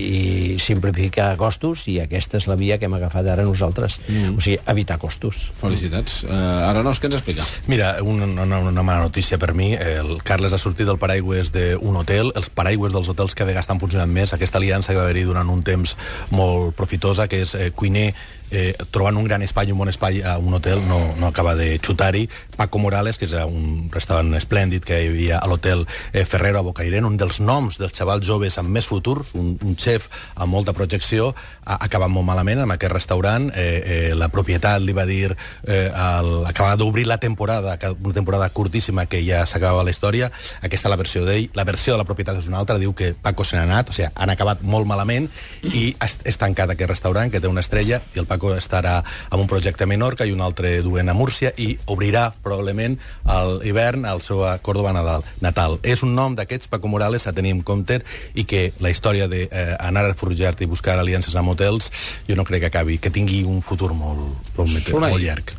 i 0.55 0.59
simplificar 0.63 1.35
costos 1.41 1.87
i 1.91 1.99
aquesta 2.03 2.39
és 2.41 2.49
la 2.51 2.57
via 2.61 2.79
que 2.79 2.89
hem 2.89 2.97
agafat 2.99 3.29
ara 3.33 3.47
nosaltres. 3.47 3.99
Mm. 4.09 4.37
O 4.39 4.45
sigui, 4.45 4.59
evitar 4.71 4.99
costos. 5.03 5.49
Felicitats. 5.61 6.23
Uh, 6.27 6.35
ara 6.69 6.85
no, 6.85 6.95
què 6.95 7.11
ens 7.11 7.19
explica? 7.19 7.47
Mira, 7.71 7.95
una, 8.03 8.29
una, 8.45 8.61
una 8.71 8.87
mala 8.87 9.09
notícia 9.09 9.39
per 9.41 9.53
mi. 9.55 9.73
El 9.75 10.19
Carles 10.27 10.55
ha 10.55 10.61
sortit 10.61 10.89
del 10.89 11.01
paraigües 11.01 11.53
d'un 11.55 12.01
hotel. 12.01 12.33
Els 12.39 12.51
paraigües 12.51 12.95
dels 12.95 13.11
hotels 13.11 13.35
cada 13.35 13.51
vegada 13.51 13.65
estan 13.67 13.83
funcionant 13.83 14.13
més. 14.13 14.35
Aquesta 14.37 14.61
aliança 14.61 14.93
que 14.93 15.01
va 15.01 15.09
haver-hi 15.09 15.27
durant 15.29 15.51
un 15.51 15.63
temps 15.67 15.97
molt 16.35 16.75
profitosa, 16.79 17.29
que 17.29 17.45
és 17.45 17.55
eh, 17.59 17.71
Cuiner 17.75 18.13
eh, 18.51 18.75
trobant 18.91 19.17
un 19.17 19.25
gran 19.25 19.43
espai, 19.43 19.73
un 19.73 19.79
bon 19.79 19.91
espai 19.91 20.23
a 20.23 20.37
un 20.39 20.55
hotel, 20.55 20.83
no, 20.89 20.99
no 21.19 21.27
acaba 21.27 21.55
de 21.55 21.79
xutar-hi. 21.79 22.29
Paco 22.57 22.79
Morales, 22.79 23.19
que 23.19 23.27
és 23.27 23.35
un 23.45 23.89
restaurant 23.93 24.35
esplèndid 24.39 24.85
que 24.87 25.01
hi 25.03 25.09
havia 25.11 25.39
a 25.43 25.49
l'hotel 25.51 25.85
eh, 26.13 26.25
Ferrero 26.25 26.61
a 26.61 26.67
Bocairent, 26.67 27.07
un 27.09 27.17
dels 27.19 27.41
noms 27.41 27.79
dels 27.81 27.95
xavals 27.97 28.27
joves 28.27 28.59
amb 28.61 28.71
més 28.71 28.87
futurs, 28.87 29.33
un, 29.35 29.55
un 29.63 29.75
xef 29.81 30.07
amb 30.37 30.53
molta 30.55 30.75
projecció, 30.77 31.33
ha 31.65 31.79
acabat 31.87 32.13
molt 32.13 32.27
malament 32.29 32.63
amb 32.65 32.77
aquest 32.77 32.93
restaurant. 32.93 33.51
Eh, 33.55 33.65
eh, 33.65 34.13
la 34.15 34.31
propietat 34.33 34.83
li 34.85 34.95
va 34.97 35.07
dir, 35.09 35.35
eh, 35.67 35.89
el, 35.89 36.33
acabava 36.47 36.77
d'obrir 36.79 37.07
la 37.09 37.19
temporada, 37.19 37.79
una 37.95 38.15
temporada 38.15 38.49
curtíssima 38.51 39.07
que 39.07 39.25
ja 39.27 39.45
s'acabava 39.47 39.85
la 39.85 39.95
història. 39.95 40.31
Aquesta 40.61 40.89
és 40.89 40.93
la 40.93 41.01
versió 41.01 41.25
d'ell. 41.27 41.51
La 41.55 41.65
versió 41.65 41.95
de 41.95 42.03
la 42.03 42.09
propietat 42.09 42.39
és 42.43 42.49
una 42.51 42.61
altra, 42.63 42.79
diu 42.79 42.95
que 42.95 43.15
Paco 43.15 43.45
se 43.45 43.57
n'ha 43.57 43.67
anat, 43.67 43.91
o 43.91 43.97
sigui, 43.97 44.11
han 44.15 44.31
acabat 44.31 44.63
molt 44.63 44.87
malament 44.87 45.31
i 45.65 45.95
és 46.01 46.39
tancat 46.39 46.71
aquest 46.75 46.91
restaurant 46.91 47.31
que 47.33 47.41
té 47.41 47.51
una 47.51 47.63
estrella 47.65 48.01
i 48.15 48.21
el 48.21 48.27
Paco 48.27 48.34
estarà 48.57 49.03
amb 49.31 49.41
un 49.41 49.49
projecte 49.49 49.85
a 49.85 49.87
Menorca 49.87 50.27
i 50.27 50.33
un 50.33 50.41
altre 50.41 50.83
duent 50.83 51.09
a 51.09 51.15
Múrcia 51.15 51.53
i 51.57 51.79
obrirà 51.87 52.31
probablement 52.43 52.99
a 53.25 53.43
l'hivern 53.47 54.05
al 54.05 54.23
seu 54.23 54.45
a 54.45 54.59
Córdoba 54.59 54.93
natal. 54.93 55.79
És 55.83 56.03
un 56.03 56.15
nom 56.15 56.35
d'aquests, 56.35 56.69
Paco 56.69 56.89
Morales, 56.89 57.27
a 57.27 57.33
tenir 57.33 57.55
en 57.55 57.63
compte 57.63 58.03
i 58.35 58.45
que 58.45 58.73
la 58.81 58.91
història 58.91 59.29
d'anar 59.29 60.05
eh, 60.07 60.11
a 60.11 60.15
forjar 60.15 60.55
i 60.61 60.67
buscar 60.67 60.99
aliances 60.99 61.35
amb 61.35 61.51
hotels 61.55 61.91
jo 62.29 62.37
no 62.37 62.45
crec 62.45 62.65
que 62.65 62.73
acabi, 62.73 62.99
que 62.99 63.11
tingui 63.11 63.45
un 63.45 63.63
futur 63.63 63.93
molt, 63.95 64.55
molt, 64.57 64.91
molt 64.95 65.23
llarg. 65.23 65.55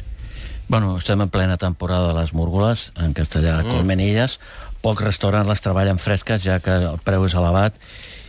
Bueno, 0.68 0.98
estem 0.98 1.22
en 1.22 1.30
plena 1.30 1.58
temporada 1.58 2.10
de 2.10 2.20
les 2.20 2.34
múrgoles, 2.34 2.92
en 2.98 3.14
castellà 3.14 3.60
mm. 3.62 3.70
Colmenilles. 3.70 4.40
Pocs 4.82 5.04
restaurants 5.04 5.50
les 5.50 5.62
treballen 5.62 6.02
fresques, 6.02 6.42
ja 6.42 6.58
que 6.62 6.74
el 6.90 7.00
preu 7.06 7.26
és 7.28 7.36
elevat, 7.38 7.78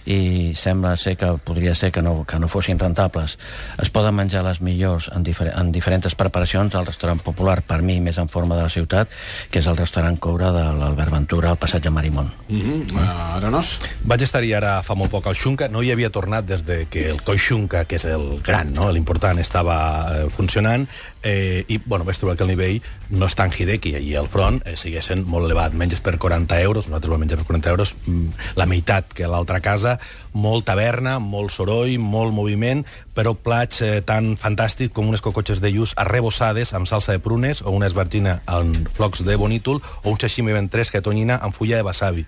i 0.06 0.54
sembla 0.54 0.94
ser 0.96 1.16
que 1.18 1.32
podria 1.44 1.74
ser 1.74 1.90
que 1.92 2.02
no, 2.02 2.24
que 2.24 2.38
no 2.38 2.48
fossin 2.48 2.78
rentables. 2.78 3.36
Es 3.82 3.90
poden 3.90 4.14
menjar 4.14 4.44
les 4.46 4.60
millors 4.62 5.10
en, 5.14 5.24
difer 5.26 5.50
en 5.52 5.72
diferents 5.74 6.14
preparacions 6.14 6.74
al 6.74 6.86
restaurant 6.86 7.20
popular, 7.22 7.60
per 7.66 7.82
mi 7.82 7.98
més 8.00 8.18
en 8.22 8.30
forma 8.30 8.56
de 8.56 8.66
la 8.68 8.72
ciutat, 8.72 9.10
que 9.50 9.60
és 9.60 9.66
el 9.66 9.76
restaurant 9.76 10.16
Coura 10.22 10.52
de 10.54 10.64
l'Albert 10.78 11.12
Ventura 11.12 11.50
al 11.50 11.60
passatge 11.60 11.90
Marimón. 11.90 12.32
Mm 12.48 12.60
-hmm. 12.60 12.94
uh, 12.94 13.36
Arenós? 13.36 13.78
Vaig 14.04 14.22
estar-hi 14.22 14.54
ara 14.54 14.82
fa 14.82 14.94
molt 14.94 15.10
poc 15.10 15.26
al 15.26 15.34
Xunca, 15.34 15.68
no 15.68 15.82
hi 15.82 15.90
havia 15.90 16.10
tornat 16.10 16.46
des 16.46 16.64
de 16.64 16.86
que 16.86 17.10
el 17.10 17.22
Coi 17.22 17.38
Xunca, 17.38 17.84
que 17.84 17.96
és 17.96 18.04
el 18.04 18.40
gran, 18.42 18.72
no? 18.72 18.90
l'important, 18.92 19.38
estava 19.38 20.06
eh, 20.14 20.30
funcionant, 20.30 20.88
eh, 21.26 21.64
i 21.68 21.78
bueno, 21.84 22.04
vaig 22.04 22.18
trobar 22.18 22.36
que 22.36 22.44
el 22.44 22.52
nivell 22.52 22.80
no 23.10 23.26
és 23.26 23.34
tan 23.38 23.50
Hideki 23.50 23.96
i 23.98 24.14
el 24.18 24.28
front 24.30 24.60
eh, 24.64 24.76
siguessin 24.78 25.24
molt 25.26 25.48
elevat, 25.48 25.74
menys 25.74 26.00
per 26.04 26.16
40 26.22 26.60
euros 26.62 26.86
nosaltres 26.86 27.12
vam 27.12 27.24
menjar 27.24 27.40
per 27.40 27.48
40 27.50 27.72
euros 27.74 27.94
mm, 28.06 28.46
la 28.60 28.66
meitat 28.70 29.12
que 29.16 29.26
l'altra 29.30 29.60
casa 29.60 29.95
molt 30.32 30.66
taverna, 30.68 31.18
molt 31.18 31.54
soroll, 31.54 31.98
molt 31.98 32.34
moviment 32.36 32.84
però 33.16 33.32
plats 33.32 33.80
eh, 33.80 34.02
tan 34.04 34.34
fantàstics 34.36 34.92
com 34.92 35.08
unes 35.08 35.24
cocotxes 35.24 35.62
de 35.64 35.72
lluç 35.72 35.94
arrebossades 35.96 36.74
amb 36.76 36.88
salsa 36.88 37.16
de 37.16 37.22
prunes 37.24 37.62
o 37.64 37.72
una 37.72 37.88
esbargina 37.88 38.42
amb 38.44 38.90
flocs 38.96 39.24
de 39.24 39.38
bonítol 39.40 39.80
o 40.02 40.12
un 40.12 40.20
sashimi 40.20 40.52
que 40.92 41.00
tonyina 41.00 41.38
amb 41.40 41.54
fulla 41.54 41.76
de 41.76 41.82
wasabi 41.82 42.26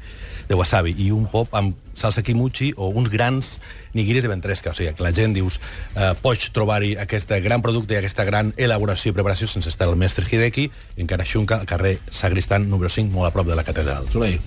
de 0.48 0.54
wasabi 0.54 0.94
i 0.96 1.10
un 1.12 1.26
pop 1.28 1.52
amb 1.52 1.76
salsa 1.98 2.22
kimuchi 2.24 2.72
o 2.76 2.88
uns 2.88 3.10
grans 3.10 3.58
nigiris 3.92 4.22
de 4.22 4.28
ventresca. 4.32 4.70
O 4.70 4.74
sigui, 4.74 4.94
que 4.94 5.02
la 5.02 5.12
gent 5.12 5.34
dius, 5.36 5.60
eh, 5.94 6.14
pots 6.22 6.50
trobar-hi 6.56 6.96
aquest 6.96 7.30
gran 7.44 7.62
producte 7.62 7.94
i 7.94 8.00
aquesta 8.00 8.24
gran 8.24 8.54
elaboració 8.56 9.12
i 9.12 9.16
preparació 9.16 9.46
sense 9.46 9.68
estar 9.68 9.88
el 9.88 9.96
mestre 9.96 10.24
Hideki, 10.24 10.70
encara 10.96 11.26
xunca 11.26 11.60
al 11.60 11.66
carrer 11.66 11.98
Sagristan, 12.10 12.70
número 12.70 12.88
5, 12.88 13.12
molt 13.12 13.28
a 13.28 13.34
prop 13.34 13.46
de 13.46 13.56
la 13.56 13.64
catedral. 13.64 14.08
Soleil. 14.08 14.40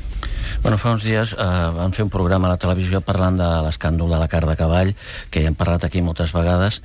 Bueno, 0.62 0.78
fa 0.82 0.96
uns 0.96 1.06
dies 1.06 1.34
eh, 1.34 1.48
vam 1.78 1.94
fer 1.96 2.06
un 2.06 2.14
programa 2.14 2.50
a 2.50 2.56
la 2.56 2.62
televisió 2.62 3.02
parlant 3.06 3.40
de 3.40 3.50
l'escàndol 3.66 4.12
de 4.12 4.20
la 4.22 4.30
car 4.32 4.44
de 4.48 4.58
cavall, 4.60 4.94
que 5.30 5.44
ja 5.44 5.52
hem 5.52 5.58
parlat 5.58 5.88
aquí 5.88 6.04
moltes 6.06 6.34
vegades, 6.36 6.82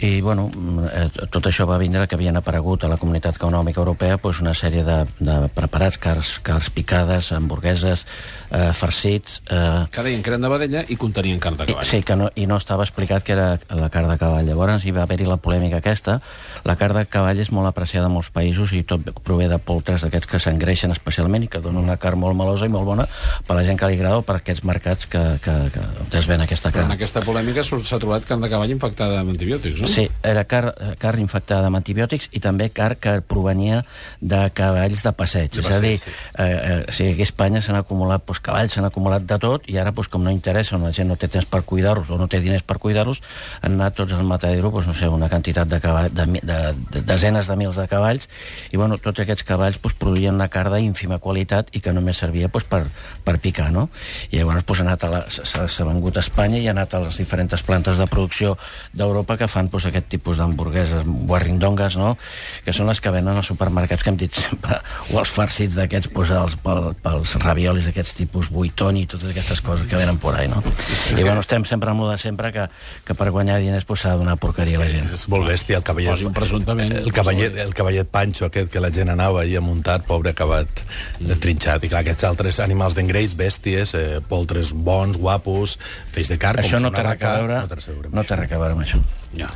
i 0.00 0.20
bueno, 0.24 0.48
eh, 0.92 1.08
tot 1.28 1.44
això 1.50 1.66
va 1.68 1.76
vindre 1.80 2.06
que 2.08 2.16
havien 2.16 2.36
aparegut 2.38 2.84
a 2.84 2.88
la 2.88 2.96
Comunitat 2.96 3.36
Econòmica 3.36 3.82
Europea 3.82 4.16
pues, 4.18 4.40
una 4.40 4.54
sèrie 4.56 4.80
de, 4.84 5.04
de 5.20 5.34
preparats, 5.52 5.98
cars, 6.00 6.38
cars 6.42 6.70
picades, 6.72 7.32
hamburgueses, 7.36 8.06
eh, 8.50 8.70
farcits... 8.72 9.42
Eh, 9.50 9.84
que 9.92 10.04
deien 10.06 10.22
que 10.24 10.32
eren 10.32 10.46
de 10.46 10.48
vedella 10.48 10.84
i 10.88 10.96
contenien 10.96 11.40
carn 11.42 11.58
de 11.58 11.66
cavall. 11.68 11.84
I, 11.84 11.90
sí, 11.90 12.00
que 12.06 12.16
no, 12.16 12.30
i 12.34 12.46
no 12.48 12.56
estava 12.56 12.86
explicat 12.86 13.26
que 13.26 13.36
era 13.36 13.58
la 13.76 13.90
carn 13.92 14.08
de 14.08 14.16
cavall. 14.20 14.48
Llavors 14.48 14.86
hi 14.88 14.94
va 14.96 15.04
haver-hi 15.04 15.28
la 15.28 15.36
polèmica 15.36 15.82
aquesta. 15.84 16.16
La 16.64 16.78
carn 16.80 16.96
de 16.96 17.04
cavall 17.04 17.44
és 17.44 17.52
molt 17.52 17.68
apreciada 17.68 18.08
en 18.08 18.16
molts 18.16 18.32
països 18.32 18.72
i 18.72 18.82
tot 18.88 19.04
prové 19.20 19.50
de 19.52 19.60
poltres 19.60 20.06
d'aquests 20.06 20.32
que 20.32 20.40
s'engreixen 20.40 20.96
especialment 20.96 21.44
i 21.44 21.52
que 21.52 21.60
donen 21.60 21.84
una 21.84 21.98
carn 22.00 22.20
molt 22.24 22.38
melosa 22.40 22.64
i 22.64 22.72
molt 22.72 22.88
bona 22.88 23.04
per 23.46 23.58
la 23.58 23.66
gent 23.68 23.76
que 23.76 23.92
li 23.92 24.00
agrada 24.00 24.22
o 24.22 24.24
per 24.24 24.38
aquests 24.40 24.64
mercats 24.64 25.10
que, 25.10 25.22
que, 25.44 25.56
que 25.76 26.18
es 26.18 26.30
ven 26.30 26.40
aquesta 26.40 26.72
carn. 26.72 26.88
Però 26.88 26.94
en 26.94 26.96
aquesta 26.96 27.24
polèmica 27.26 27.64
s'ha 27.66 28.00
trobat 28.00 28.24
carn 28.24 28.40
de 28.40 28.48
cavall 28.52 28.72
infectada 28.72 29.20
amb 29.20 29.36
antibiòtics, 29.36 29.84
no? 29.84 29.89
Sí, 29.90 30.06
era 30.22 30.44
car, 30.48 30.74
carn 31.02 31.22
infectada 31.22 31.68
amb 31.68 31.78
antibiòtics 31.80 32.30
i 32.36 32.40
també 32.42 32.68
carn 32.74 32.98
que 33.00 33.16
provenia 33.26 33.82
de 34.20 34.40
cavalls 34.54 35.02
de 35.04 35.12
passeig. 35.16 35.50
De 35.54 35.64
passeig 35.64 35.74
és 35.74 35.78
a 35.78 35.84
dir, 35.84 35.96
sí. 35.98 36.14
eh, 36.38 36.46
eh, 36.46 37.10
aquí 37.10 37.24
a 37.24 37.26
Espanya 37.26 37.62
s'han 37.64 37.78
acumulat 37.80 38.24
doncs, 38.26 38.42
cavalls, 38.44 38.74
s'han 38.74 38.86
acumulat 38.88 39.26
de 39.26 39.38
tot 39.42 39.66
i 39.70 39.78
ara, 39.80 39.92
doncs, 39.96 40.10
com 40.12 40.24
no 40.24 40.32
interessa, 40.34 40.78
la 40.78 40.92
gent 40.96 41.10
no 41.10 41.18
té 41.20 41.28
temps 41.28 41.48
per 41.50 41.62
cuidar-los 41.66 42.10
o 42.10 42.18
no 42.20 42.28
té 42.30 42.40
diners 42.40 42.64
per 42.66 42.78
cuidar-los, 42.82 43.22
han 43.62 43.76
anat 43.78 43.98
tots 44.00 44.14
al 44.16 44.26
matadero, 44.28 44.70
doncs, 44.70 44.90
no 44.90 44.96
sé, 44.96 45.08
una 45.08 45.28
quantitat 45.32 45.68
de, 45.68 45.80
cavall, 45.82 46.10
de, 46.14 46.26
de, 46.40 46.58
de, 46.92 47.04
desenes 47.06 47.50
de 47.50 47.56
mils 47.60 47.80
de 47.80 47.86
cavalls 47.90 48.28
i, 48.70 48.76
bueno, 48.76 48.98
tots 48.98 49.24
aquests 49.24 49.46
cavalls 49.48 49.80
doncs, 49.80 49.98
produïen 50.00 50.36
una 50.36 50.48
carn 50.52 50.76
d'ínfima 50.76 51.18
qualitat 51.18 51.72
i 51.74 51.82
que 51.82 51.94
només 51.96 52.20
servia 52.22 52.50
doncs, 52.52 52.68
per, 52.70 52.84
per 53.24 53.38
picar, 53.42 53.70
no? 53.74 53.88
I 54.30 54.40
llavors 54.40 54.66
doncs, 54.66 55.40
s'ha 55.50 55.88
vengut 55.88 56.16
a 56.16 56.24
Espanya 56.24 56.60
i 56.60 56.68
ha 56.68 56.74
anat 56.76 56.94
a 56.94 57.04
les 57.06 57.18
diferents 57.20 57.62
plantes 57.66 57.98
de 57.98 58.06
producció 58.10 58.56
d'Europa 58.94 59.36
que 59.40 59.48
fan 59.50 59.68
doncs, 59.70 59.79
pues, 59.80 59.88
aquest 59.90 60.08
tipus 60.12 60.38
d'hamburgueses 60.40 61.06
guarrindongues, 61.06 61.96
no? 61.96 62.16
que 62.64 62.74
són 62.76 62.88
les 62.90 63.00
que 63.00 63.12
venen 63.12 63.36
als 63.36 63.48
supermercats 63.50 64.04
que 64.04 64.12
hem 64.12 64.18
dit 64.20 64.34
sempre, 64.36 64.80
o 65.10 65.20
els 65.22 65.32
farcits 65.32 65.76
d'aquests 65.78 66.10
pues, 66.12 66.32
els, 66.34 66.56
pel, 66.60 66.92
pels 67.00 67.34
raviolis 67.42 67.88
d'aquests 67.88 68.16
tipus 68.18 68.50
buitoni 68.52 69.04
i 69.04 69.10
totes 69.10 69.30
aquestes 69.32 69.62
coses 69.64 69.88
que 69.88 69.96
venen 69.96 70.18
por 70.20 70.36
ahí, 70.36 70.48
no? 70.48 70.62
I 71.10 71.22
bueno, 71.22 71.40
estem 71.40 71.64
sempre 71.68 71.90
amb 71.90 72.04
lo 72.04 72.10
de 72.10 72.18
sempre 72.20 72.52
que, 72.52 72.66
que 73.06 73.16
per 73.16 73.30
guanyar 73.30 73.60
diners 73.62 73.86
pues, 73.88 74.04
s'ha 74.04 74.14
de 74.14 74.22
donar 74.22 74.36
porqueria 74.40 74.78
a 74.80 74.84
la 74.84 74.90
gent. 74.90 75.08
És 75.16 75.26
molt 75.32 75.48
bèstia, 75.48 75.80
el 75.80 75.86
cavallet. 75.86 76.12
Posi 76.12 76.28
un 76.28 76.36
presumptament. 76.36 76.94
El 77.00 77.12
cavallet, 77.16 77.56
el 77.64 77.72
cavallet 77.76 78.10
Pancho 78.10 78.48
aquest 78.50 78.70
que 78.72 78.82
la 78.82 78.92
gent 78.94 79.12
anava 79.12 79.44
allà 79.44 79.62
muntat, 79.64 80.04
pobre, 80.08 80.34
acabat 80.34 80.84
mm. 80.84 81.40
trinxat. 81.42 81.86
I 81.86 81.92
clar, 81.92 82.04
aquests 82.04 82.28
altres 82.28 82.60
animals 82.62 82.98
d'engreix, 82.98 83.36
bèsties, 83.38 83.94
eh, 83.96 84.20
poltres 84.28 84.74
bons, 84.74 85.18
guapos, 85.20 85.78
feix 86.12 86.30
de 86.32 86.38
carn... 86.40 86.62
Això 86.64 86.78
com 86.78 86.88
no 86.88 86.94
una 86.94 87.00
té 87.00 87.08
res 87.08 87.24
a 87.24 87.34
veure, 87.40 87.64
no 88.12 88.26
té 88.26 88.40
res 88.42 88.52
a 88.52 88.60
veure 88.60 88.76
amb 88.76 88.84
no 88.84 88.88
això. 88.88 89.02
Ja. 89.36 89.48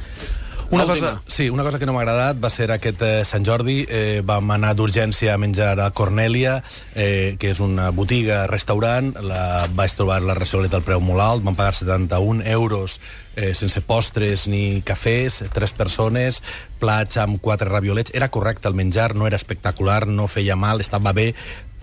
Una 0.71 0.87
cosa, 0.87 1.23
sí, 1.27 1.51
una 1.51 1.63
cosa 1.63 1.79
que 1.79 1.87
no 1.87 1.93
m'ha 1.95 2.03
agradat 2.03 2.39
va 2.43 2.51
ser 2.51 2.67
aquest 2.73 3.03
eh, 3.05 3.25
Sant 3.29 3.45
Jordi. 3.47 3.85
Eh, 3.87 4.23
vam 4.27 4.51
anar 4.51 4.73
d'urgència 4.75 5.35
a 5.35 5.39
menjar 5.39 5.77
a 5.79 5.91
Cornèlia, 5.95 6.57
eh, 6.97 7.37
que 7.39 7.53
és 7.53 7.61
una 7.63 7.91
botiga, 7.95 8.45
restaurant. 8.51 9.13
La, 9.23 9.69
vaig 9.71 9.95
trobar 9.95 10.21
la 10.25 10.35
racionalitat 10.39 10.81
al 10.81 10.87
preu 10.87 11.05
molt 11.05 11.23
alt. 11.23 11.45
Vam 11.47 11.59
pagar 11.59 11.77
71 11.79 12.43
euros 12.57 12.99
eh, 13.37 13.53
sense 13.55 13.85
postres 13.87 14.49
ni 14.51 14.83
cafès, 14.83 15.43
tres 15.55 15.77
persones, 15.77 16.43
plats 16.83 17.21
amb 17.23 17.39
quatre 17.45 17.71
raviolets. 17.71 18.15
Era 18.15 18.33
correcte 18.35 18.69
el 18.69 18.79
menjar, 18.79 19.13
no 19.15 19.29
era 19.31 19.39
espectacular, 19.39 20.07
no 20.09 20.27
feia 20.33 20.57
mal, 20.57 20.83
estava 20.83 21.13
bé, 21.15 21.33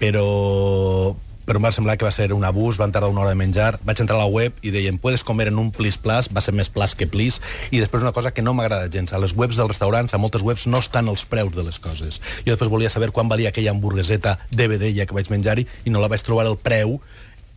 però 0.01 1.15
però 1.45 1.59
em 1.59 1.65
va 1.65 1.71
semblar 1.75 1.97
que 1.97 2.05
va 2.07 2.13
ser 2.13 2.31
un 2.33 2.45
abús, 2.45 2.79
van 2.81 2.93
tardar 2.93 3.09
una 3.11 3.23
hora 3.23 3.33
de 3.33 3.39
menjar, 3.39 3.79
vaig 3.87 4.01
entrar 4.01 4.17
a 4.19 4.23
la 4.23 4.29
web 4.29 4.57
i 4.61 4.71
deien 4.73 4.99
puedes 5.01 5.23
comer 5.27 5.49
en 5.51 5.59
un 5.59 5.71
plis 5.75 5.97
plus, 6.01 6.29
va 6.33 6.43
ser 6.43 6.53
més 6.57 6.69
plus 6.69 6.95
que 6.95 7.07
plis, 7.09 7.41
i 7.71 7.81
després 7.81 8.05
una 8.05 8.13
cosa 8.15 8.31
que 8.31 8.45
no 8.45 8.53
m'agrada 8.57 8.89
gens, 8.91 9.13
a 9.13 9.21
les 9.21 9.35
webs 9.37 9.59
dels 9.59 9.71
restaurants, 9.73 10.13
a 10.13 10.21
moltes 10.21 10.45
webs 10.45 10.67
no 10.67 10.81
estan 10.83 11.09
els 11.11 11.25
preus 11.25 11.53
de 11.55 11.65
les 11.67 11.79
coses. 11.79 12.21
Jo 12.45 12.53
després 12.53 12.71
volia 12.71 12.93
saber 12.93 13.11
quan 13.11 13.29
valia 13.31 13.49
aquella 13.49 13.71
hamburgueseta 13.75 14.37
de 14.51 14.67
vedella 14.71 15.05
que 15.05 15.17
vaig 15.17 15.31
menjar-hi 15.33 15.67
i 15.85 15.93
no 15.93 16.01
la 16.01 16.11
vaig 16.11 16.23
trobar 16.25 16.47
el 16.49 16.59
preu 16.61 16.99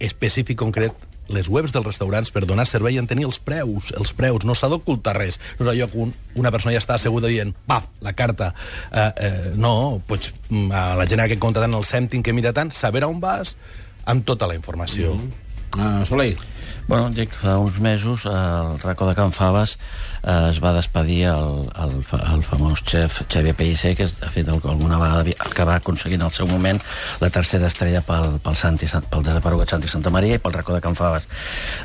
específic 0.00 0.58
concret 0.58 1.13
les 1.28 1.49
webs 1.49 1.73
dels 1.73 1.87
restaurants 1.87 2.31
per 2.35 2.45
donar 2.47 2.66
servei 2.69 2.99
en 3.00 3.09
tenir 3.11 3.26
els 3.28 3.38
preus, 3.38 3.93
els 3.99 4.12
preus, 4.16 4.45
no 4.45 4.57
s'ha 4.57 4.71
d'ocultar 4.73 5.16
res. 5.16 5.40
No 5.59 5.66
és 5.66 5.73
allò 5.73 5.88
que 5.90 6.02
un, 6.07 6.12
una 6.40 6.52
persona 6.54 6.75
ja 6.75 6.83
està 6.83 6.99
asseguda 6.99 7.31
dient, 7.33 7.54
paf, 7.69 7.88
la 8.04 8.12
carta. 8.16 8.52
Eh, 8.90 9.07
eh, 9.28 9.54
no, 9.57 10.02
pots, 10.07 10.35
mm, 10.50 10.69
a 10.73 10.85
la 10.99 11.09
gent 11.11 11.25
que 11.31 11.40
compta 11.40 11.64
tant 11.64 11.75
el 11.75 11.88
cèntim 11.88 12.23
que 12.23 12.37
mira 12.37 12.52
tant, 12.52 12.73
saber 12.73 13.04
on 13.07 13.21
vas 13.23 13.57
amb 14.04 14.25
tota 14.25 14.47
la 14.47 14.54
informació. 14.54 15.14
Mm 15.14 15.21
-hmm. 15.21 15.43
Uh, 15.75 16.04
Soleil. 16.07 16.38
Bueno, 16.87 17.09
dic, 17.11 17.33
fa 17.33 17.57
uns 17.59 17.78
mesos 17.81 18.26
el 18.28 18.78
racó 18.83 19.09
de 19.09 19.14
Can 19.16 19.33
Faves 19.33 19.78
eh, 20.23 20.50
es 20.50 20.59
va 20.62 20.75
despedir 20.76 21.23
el, 21.33 21.64
el, 21.81 21.95
el 22.35 22.43
famós 22.45 22.83
xef 22.85 23.23
Xavier 23.33 23.54
Pellicer, 23.57 23.95
que 23.97 24.04
de 24.04 24.28
fet 24.31 24.50
alguna 24.52 24.99
vegada 25.00 25.25
el 25.25 25.54
que 25.57 25.64
va 25.64 25.78
aconseguir 25.81 26.19
en 26.21 26.26
el 26.28 26.35
seu 26.37 26.47
moment 26.47 26.78
la 27.25 27.31
tercera 27.33 27.66
estrella 27.73 28.02
pel, 28.04 28.37
pel, 28.45 28.54
Santi, 28.61 28.87
Sant- 28.87 29.09
pel 29.09 29.25
desaparegut 29.25 29.73
Santi 29.73 29.88
Santa 29.88 30.12
Maria 30.12 30.37
i 30.37 30.43
pel 30.45 30.52
racó 30.54 30.76
de 30.76 30.83
Can 30.85 30.95
Faves. 30.95 31.25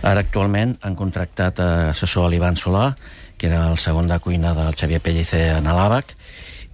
Ara 0.04 0.20
actualment 0.28 0.76
han 0.84 1.00
contractat 1.00 1.64
eh, 1.64 1.72
assessor 1.96 2.28
a 2.28 2.34
l'Ivan 2.36 2.60
Solà, 2.60 2.92
que 3.40 3.48
era 3.48 3.70
el 3.72 3.80
segon 3.80 4.12
de 4.12 4.20
cuina 4.20 4.52
del 4.54 4.76
Xavier 4.76 5.00
Pellicer 5.00 5.46
en 5.56 5.72
l'àbac, 5.72 6.12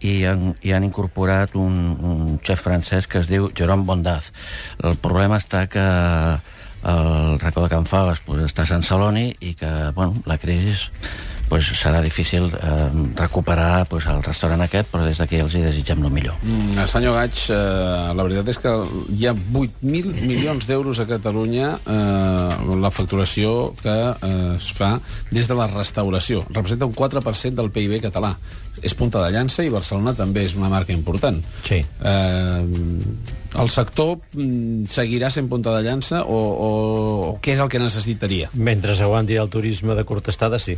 i 0.05 0.25
han, 0.29 0.53
i 0.61 0.73
han 0.75 0.85
incorporat 0.85 1.55
un, 1.57 1.75
un 1.97 2.35
xef 2.45 2.61
francès 2.67 3.09
que 3.09 3.21
es 3.23 3.31
diu 3.31 3.49
Jérôme 3.57 3.87
Bondaz. 3.87 4.31
El 4.83 4.99
problema 5.01 5.39
està 5.41 5.65
que 5.71 5.85
el 6.85 7.39
racó 7.41 7.63
de 7.63 7.71
Can 7.71 7.87
Faves 7.89 8.21
pues, 8.25 8.43
està 8.45 8.65
a 8.65 8.69
Sant 8.69 8.85
Celoni 8.85 9.31
i 9.41 9.55
que 9.57 9.71
bueno, 9.97 10.21
la 10.29 10.37
crisi 10.37 10.75
pues, 11.49 11.67
serà 11.77 12.01
difícil 12.01 12.49
eh, 12.53 12.89
recuperar 13.15 13.85
pues, 13.89 14.07
el 14.11 14.23
restaurant 14.23 14.65
aquest, 14.65 14.89
però 14.91 15.05
des 15.05 15.19
d'aquí 15.21 15.39
els 15.43 15.55
hi 15.55 15.63
desitgem 15.65 16.03
el 16.05 16.13
millor. 16.13 16.37
Mm, 16.43 16.85
senyor 16.89 17.17
Gaig, 17.19 17.45
eh, 17.53 18.11
la 18.17 18.25
veritat 18.27 18.51
és 18.53 18.61
que 18.63 18.73
hi 19.15 19.27
ha 19.29 19.35
8.000 19.35 20.25
milions 20.25 20.67
d'euros 20.67 20.99
a 20.99 21.07
Catalunya 21.09 21.71
eh, 21.85 22.75
la 22.81 22.91
facturació 22.91 23.73
que 23.81 23.95
eh, 23.95 24.55
es 24.55 24.71
fa 24.75 24.95
des 25.31 25.49
de 25.49 25.57
la 25.57 25.69
restauració. 25.71 26.45
Representa 26.49 26.89
un 26.89 26.95
4% 26.95 27.61
del 27.61 27.71
PIB 27.71 27.99
català. 28.09 28.35
És 28.83 28.93
punta 28.93 29.21
de 29.23 29.31
llança 29.31 29.63
i 29.63 29.71
Barcelona 29.71 30.13
també 30.13 30.43
és 30.45 30.55
una 30.59 30.69
marca 30.69 30.93
important. 30.93 31.39
Sí. 31.63 31.79
Eh, 31.79 32.61
el 33.61 33.69
sector 33.69 34.17
mm, 34.33 34.85
seguirà 34.91 35.29
sent 35.33 35.47
punta 35.51 35.73
de 35.75 35.81
llança 35.85 36.23
o, 36.23 36.35
o, 36.37 36.69
o 37.29 37.31
què 37.43 37.55
és 37.55 37.63
el 37.63 37.69
que 37.71 37.79
necessitaria? 37.81 38.49
Mentre 38.53 38.95
aguanti 39.01 39.37
el 39.39 39.49
turisme 39.49 39.95
de 39.95 40.03
curta 40.03 40.31
estada, 40.31 40.59
sí. 40.59 40.77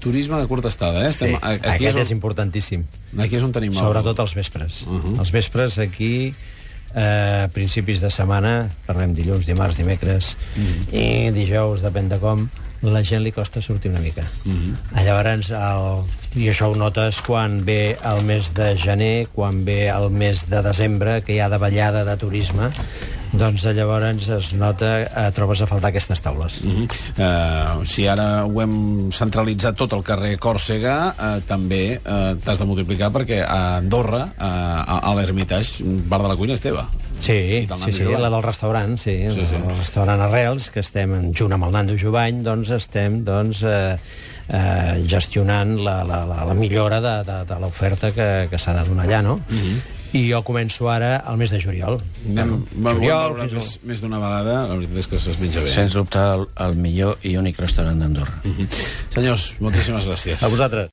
Turisme 0.00 0.40
de 0.40 0.46
curta 0.46 0.68
estada, 0.68 1.06
eh? 1.06 1.12
sí. 1.12 1.26
Estem, 1.26 1.38
a- 1.40 1.56
aquí, 1.56 1.86
Aquest 1.86 1.96
és, 1.96 2.02
és 2.06 2.10
on, 2.10 2.16
importantíssim. 2.18 2.84
aquí 3.18 3.36
és 3.36 3.46
on 3.46 3.52
tenim... 3.52 3.74
Sobretot 3.76 4.18
els 4.24 4.36
vespres. 4.36 4.82
Uh. 4.86 5.00
-huh. 5.00 5.18
Els 5.20 5.32
vespres 5.32 5.78
aquí, 5.78 6.34
eh, 6.94 7.48
principis 7.52 8.00
de 8.00 8.10
setmana, 8.10 8.68
parlem 8.86 9.14
dilluns, 9.14 9.46
dimarts, 9.46 9.76
dimecres 9.76 10.36
-huh. 10.36 10.94
i 10.94 11.30
dijous, 11.30 11.82
depèn 11.82 12.08
de 12.08 12.18
com, 12.18 12.48
la 12.82 13.02
gent 13.02 13.22
li 13.24 13.32
costa 13.32 13.62
sortir 13.62 13.90
una 13.90 14.00
mica. 14.00 14.22
Uh 14.44 14.52
-huh. 14.52 15.04
Llavors, 15.04 15.50
el... 15.50 16.04
i 16.36 16.48
això 16.50 16.70
ho 16.70 16.76
notes 16.76 17.22
quan 17.22 17.64
ve 17.64 17.96
el 18.04 18.24
mes 18.24 18.52
de 18.54 18.76
gener, 18.76 19.28
quan 19.32 19.64
ve 19.64 19.88
el 19.88 20.10
mes 20.10 20.46
de 20.48 20.62
desembre, 20.62 21.22
que 21.22 21.34
hi 21.34 21.40
ha 21.40 21.48
davallada 21.48 22.04
de 22.04 22.16
turisme, 22.16 22.70
doncs 23.32 23.64
llavors 23.64 24.28
es 24.28 24.52
nota, 24.54 25.00
eh, 25.02 25.30
trobes 25.34 25.60
a 25.60 25.66
faltar 25.66 25.90
aquestes 25.90 26.20
taules. 26.20 26.60
Uh 26.64 26.72
-huh. 26.72 27.80
uh, 27.80 27.86
si 27.86 28.06
ara 28.06 28.44
ho 28.44 28.60
hem 28.60 29.10
centralitzat 29.10 29.76
tot 29.76 29.92
el 29.92 30.02
carrer 30.02 30.38
Còrsega, 30.38 31.14
uh, 31.18 31.40
també 31.46 32.00
uh, 32.04 32.36
t'has 32.44 32.58
de 32.58 32.64
multiplicar 32.64 33.10
perquè 33.10 33.44
a 33.46 33.76
Andorra, 33.76 34.24
uh, 34.24 34.42
a, 34.42 34.98
a 35.02 35.14
l'Hermitage, 35.14 35.84
part 36.08 36.22
de 36.22 36.28
la 36.28 36.36
cuina 36.36 36.54
és 36.54 36.60
teva. 36.60 36.88
Sí, 37.20 37.66
sí, 37.66 37.92
sí, 37.92 38.02
Jovany. 38.04 38.20
la 38.22 38.30
del 38.30 38.42
restaurant, 38.42 38.96
sí, 38.98 39.16
Sí, 39.30 39.46
sí, 39.48 39.54
el 39.56 39.76
restaurant 39.76 40.20
Arrels, 40.20 40.70
que 40.70 40.80
estem 40.80 41.14
en, 41.14 41.32
junt 41.34 41.52
amb 41.56 41.64
el 41.64 41.72
Nando 41.72 41.96
Jovany, 41.98 42.42
doncs 42.44 42.70
estem 42.76 43.22
doncs, 43.24 43.62
eh, 43.66 43.96
eh, 44.48 45.02
gestionant 45.08 45.76
la, 45.82 46.02
la, 46.04 46.24
la, 46.28 46.44
la 46.44 46.54
millora 46.54 47.00
de, 47.00 47.16
de, 47.26 47.44
de 47.48 47.60
l'oferta 47.60 48.12
que, 48.12 48.48
que 48.50 48.58
s'ha 48.58 48.74
de 48.78 48.84
donar 48.88 49.06
allà, 49.08 49.22
no? 49.22 49.40
I 50.16 50.20
jo 50.30 50.38
començo 50.46 50.86
ara 50.88 51.16
al 51.28 51.36
mes 51.36 51.50
de 51.50 51.58
juliol. 51.60 51.98
Anem, 52.30 52.52
bueno, 52.76 53.00
juliol, 53.00 53.40
al- 53.42 53.50
més, 53.52 53.72
més 53.84 54.00
d'una 54.00 54.20
vegada, 54.22 54.60
la 54.68 54.76
veritat 54.78 55.00
és 55.02 55.08
que 55.10 55.16
es 55.18 55.40
menja 55.42 55.64
bé. 55.64 55.72
Sens 55.74 55.96
dubte, 55.98 56.20
el, 56.36 56.46
el 56.62 56.76
millor 56.78 57.18
i 57.26 57.34
únic 57.36 57.58
restaurant 57.60 57.98
d'Andorra. 58.00 58.38
Senyors, 59.12 59.48
moltíssimes 59.60 60.06
gràcies. 60.06 60.40
A 60.46 60.48
vosaltres. 60.52 60.84